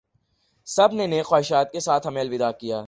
سب 0.67 0.93
نے 0.93 1.07
نیک 1.07 1.25
خواہشات 1.25 1.71
کے 1.71 1.79
ساتھ 1.79 2.07
ہمیں 2.07 2.21
الوداع 2.21 2.51
کیا 2.51 2.79